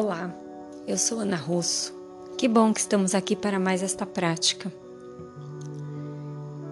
Olá, 0.00 0.32
eu 0.86 0.96
sou 0.96 1.18
Ana 1.18 1.34
Russo. 1.34 1.92
Que 2.36 2.46
bom 2.46 2.72
que 2.72 2.78
estamos 2.78 3.16
aqui 3.16 3.34
para 3.34 3.58
mais 3.58 3.82
esta 3.82 4.06
prática. 4.06 4.72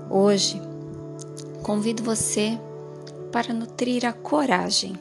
Hoje 0.09 0.63
convido 1.65 2.05
você 2.05 2.57
para 3.33 3.53
nutrir 3.53 4.07
a 4.07 4.13
coragem. 4.13 4.97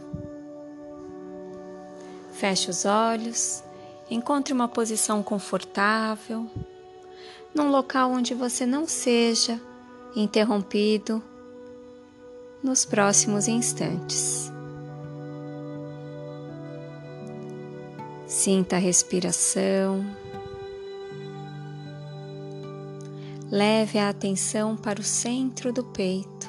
Feche 2.31 2.71
os 2.71 2.83
olhos, 2.83 3.63
encontre 4.09 4.55
uma 4.55 4.67
posição 4.67 5.21
confortável, 5.21 6.49
num 7.53 7.69
local 7.69 8.09
onde 8.09 8.33
você 8.33 8.65
não 8.65 8.87
seja 8.87 9.61
interrompido 10.15 11.21
nos 12.63 12.85
próximos 12.85 13.47
instantes. 13.47 14.54
Sinta 18.45 18.75
a 18.75 18.79
respiração. 18.79 20.05
Leve 23.49 23.97
a 23.97 24.07
atenção 24.07 24.77
para 24.77 24.99
o 24.99 25.03
centro 25.03 25.73
do 25.73 25.83
peito. 25.83 26.47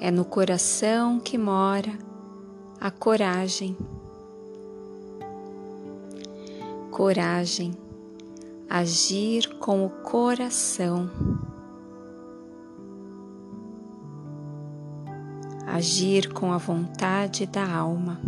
É 0.00 0.12
no 0.12 0.24
coração 0.24 1.18
que 1.18 1.36
mora 1.36 1.90
a 2.80 2.92
coragem. 2.92 3.76
Coragem, 6.92 7.76
agir 8.70 9.58
com 9.58 9.84
o 9.84 9.90
coração. 9.90 11.10
Agir 15.76 16.32
com 16.32 16.52
a 16.52 16.58
vontade 16.58 17.46
da 17.46 17.70
alma. 17.70 18.18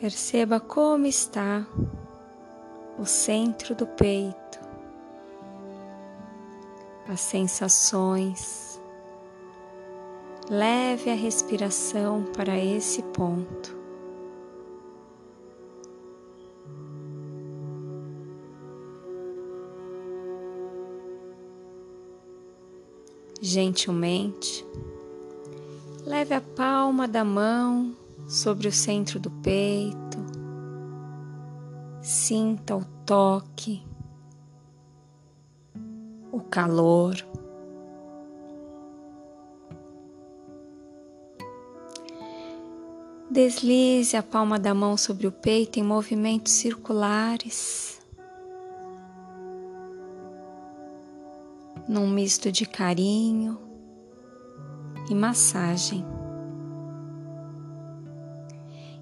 Perceba 0.00 0.58
como 0.58 1.06
está 1.06 1.66
o 2.98 3.04
centro 3.04 3.74
do 3.74 3.86
peito, 3.86 4.60
as 7.08 7.20
sensações. 7.20 8.80
Leve 10.48 11.10
a 11.10 11.14
respiração 11.14 12.24
para 12.34 12.58
esse 12.58 13.02
ponto. 13.02 13.81
Gentilmente, 23.42 24.64
leve 26.06 26.32
a 26.32 26.40
palma 26.40 27.08
da 27.08 27.24
mão 27.24 27.92
sobre 28.28 28.68
o 28.68 28.72
centro 28.72 29.18
do 29.18 29.32
peito, 29.32 30.18
sinta 32.00 32.76
o 32.76 32.84
toque, 33.04 33.84
o 36.30 36.38
calor. 36.38 37.16
Deslize 43.28 44.16
a 44.16 44.22
palma 44.22 44.56
da 44.56 44.72
mão 44.72 44.96
sobre 44.96 45.26
o 45.26 45.32
peito 45.32 45.80
em 45.80 45.82
movimentos 45.82 46.52
circulares. 46.52 47.91
Num 51.88 52.08
misto 52.08 52.50
de 52.50 52.66
carinho 52.66 53.58
e 55.08 55.14
massagem. 55.14 56.04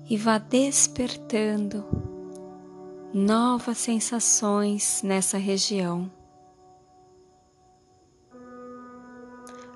E 0.09 0.17
vá 0.17 0.39
despertando 0.39 1.85
novas 3.15 3.79
sensações 3.79 5.03
nessa 5.03 5.39
região, 5.39 6.11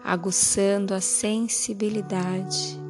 aguçando 0.03 0.93
a 0.95 1.01
sensibilidade. 1.01 2.84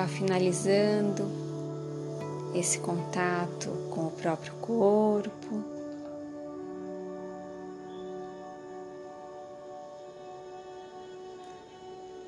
Vá 0.00 0.06
finalizando 0.06 1.30
esse 2.54 2.78
contato 2.78 3.68
com 3.90 4.06
o 4.06 4.10
próprio 4.10 4.54
corpo. 4.54 5.62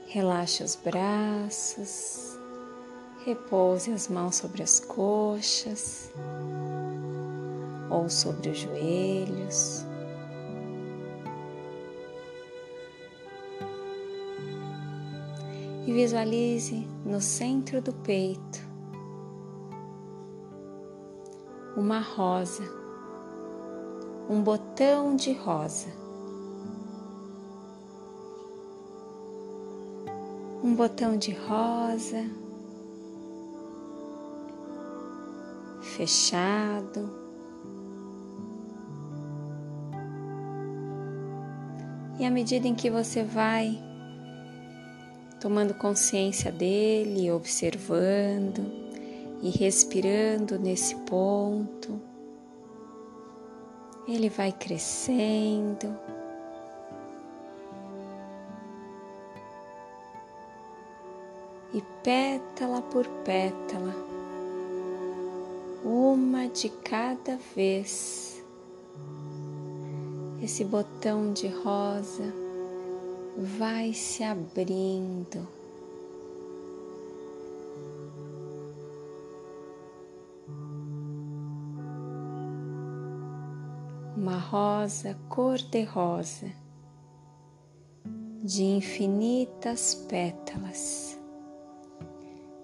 Relaxe 0.07 0.63
os 0.63 0.77
braços, 0.77 2.39
repouse 3.25 3.91
as 3.91 4.07
mãos 4.07 4.37
sobre 4.37 4.63
as 4.63 4.79
coxas 4.79 6.13
ou 7.89 8.11
sobre 8.11 8.51
os 8.51 8.59
joelhos. 8.59 9.87
Visualize 15.93 16.87
no 17.05 17.21
centro 17.21 17.81
do 17.81 17.93
peito 17.93 18.73
uma 21.77 22.01
rosa, 22.01 22.65
um 24.29 24.43
botão 24.43 25.17
de 25.17 25.33
rosa. 25.33 25.89
Um 30.63 30.77
botão 30.77 31.17
de 31.17 31.33
rosa 31.33 32.25
fechado. 35.81 37.11
E 42.19 42.25
à 42.25 42.31
medida 42.31 42.69
em 42.69 42.75
que 42.75 42.89
você 42.89 43.25
vai 43.25 43.92
tomando 45.43 45.75
consciência 45.75 46.53
dele, 46.53 47.33
observando 47.33 48.65
e 49.43 49.51
respirando 49.51 50.57
nesse 50.57 50.95
ponto. 50.95 52.01
Ele 54.07 54.29
vai 54.29 54.53
crescendo. 54.53 55.99
E 61.75 61.83
pétala 62.05 62.81
por 62.81 63.09
pétala, 63.25 63.97
uma 65.83 66.47
de 66.47 66.69
cada 66.69 67.37
vez, 67.57 68.41
esse 70.41 70.63
botão 70.65 71.33
de 71.33 71.49
rosa 71.49 72.42
vai 73.37 73.93
se 73.93 74.23
abrindo. 74.23 75.47
Uma 84.17 84.39
rosa 84.39 85.19
cor-de-rosa 85.29 86.53
de 88.45 88.65
infinitas 88.65 89.95
pétalas 89.95 91.19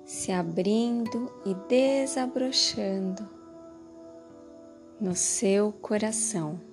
se 0.05 0.33
abrindo 0.33 1.31
e 1.45 1.55
desabrochando 1.69 3.29
no 5.01 5.15
seu 5.15 5.71
coração. 5.71 6.68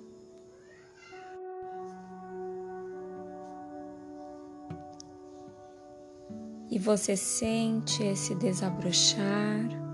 E 6.76 6.78
você 6.78 7.16
sente 7.16 8.02
esse 8.02 8.34
desabrochar. 8.34 9.86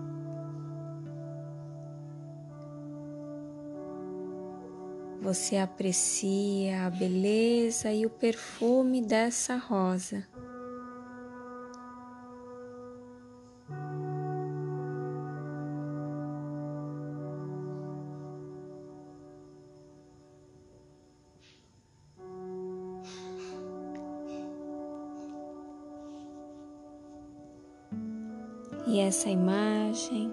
você 5.20 5.56
aprecia 5.56 6.84
a 6.84 6.90
beleza 6.90 7.92
e 7.92 8.04
o 8.04 8.10
perfume 8.10 9.00
dessa 9.00 9.56
rosa. 9.56 10.26
E 28.92 29.00
essa 29.00 29.30
imagem 29.30 30.30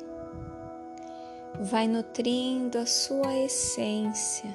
vai 1.61 1.87
nutrindo 1.87 2.77
a 2.77 2.85
sua 2.85 3.33
essência, 3.37 4.53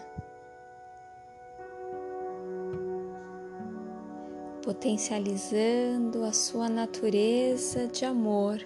potencializando 4.63 6.23
a 6.23 6.35
sua 6.35 6.69
natureza 6.69 7.89
de 7.89 8.05
amor. 8.05 8.59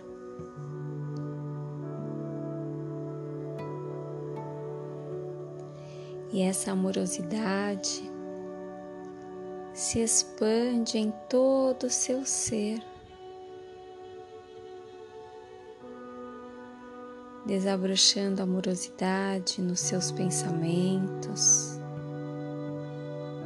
E 6.32 6.42
essa 6.42 6.72
amorosidade 6.72 8.02
se 9.72 10.00
expande 10.00 10.98
em 10.98 11.12
todo 11.28 11.84
o 11.84 11.90
seu 11.90 12.24
ser. 12.26 12.97
Desabrochando 17.48 18.42
amorosidade 18.42 19.62
nos 19.62 19.80
seus 19.80 20.12
pensamentos, 20.12 21.80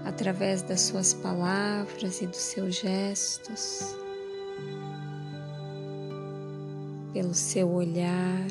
através 0.04 0.60
das 0.60 0.80
suas 0.80 1.14
palavras 1.14 2.20
e 2.20 2.26
dos 2.26 2.36
seus 2.36 2.74
gestos, 2.74 3.96
pelo 7.12 7.32
seu 7.32 7.72
olhar. 7.72 8.50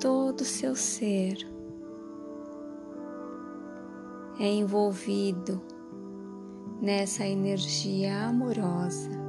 Todo 0.00 0.40
o 0.40 0.44
seu 0.46 0.74
ser 0.74 1.46
é 4.38 4.46
envolvido 4.46 5.60
nessa 6.80 7.26
energia 7.26 8.24
amorosa. 8.26 9.19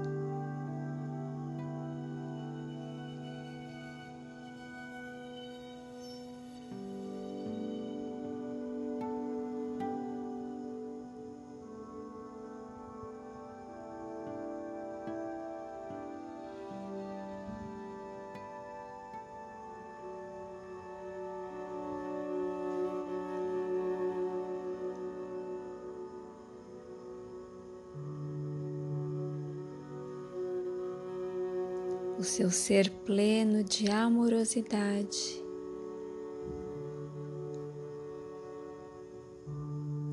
O 32.21 32.23
seu 32.23 32.51
ser 32.51 32.87
pleno 33.03 33.63
de 33.63 33.89
amorosidade. 33.89 35.43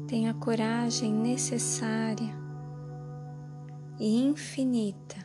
Tenha 0.07 0.31
a 0.31 0.35
coragem 0.35 1.13
necessária 1.13 2.35
e 4.01 4.23
infinita 4.23 5.19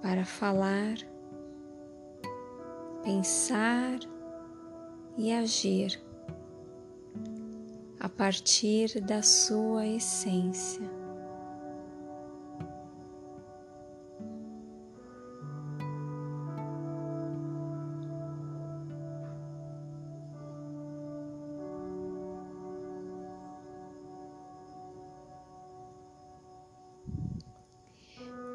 para 0.00 0.24
falar, 0.24 0.96
pensar 3.02 3.98
e 5.18 5.30
agir 5.30 6.02
a 8.00 8.08
partir 8.08 8.98
da 9.02 9.20
sua 9.20 9.86
essência. 9.86 10.95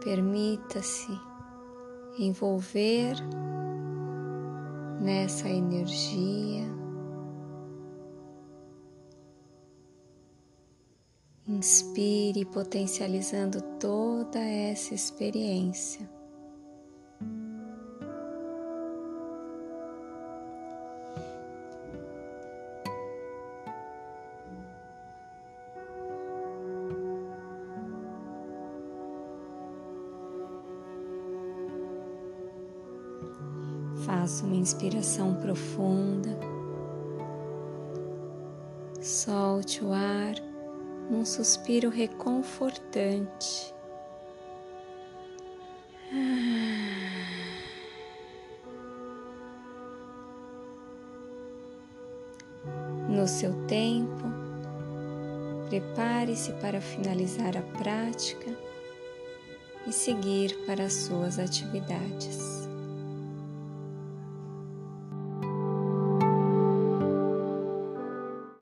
Permita-se 0.04 1.12
envolver 2.18 3.16
nessa 5.00 5.48
energia. 5.48 6.66
Inspire 11.48 12.46
potencializando 12.46 13.62
toda 13.80 14.40
essa 14.40 14.94
experiência. 14.94 16.10
Faça 34.06 34.46
uma 34.46 34.56
inspiração 34.56 35.36
profunda. 35.36 36.38
Solte 39.00 39.84
o 39.84 39.92
ar 39.92 40.36
num 41.10 41.26
suspiro 41.26 41.90
reconfortante. 41.90 43.74
No 53.10 53.28
seu 53.28 53.54
tempo, 53.68 54.24
prepare-se 55.70 56.54
para 56.54 56.82
finalizar 56.82 57.56
a 57.58 57.62
prática 57.78 58.56
e 59.86 59.92
seguir 59.92 60.56
para 60.66 60.86
as 60.86 60.94
suas 60.94 61.38
atividades. 61.38 62.61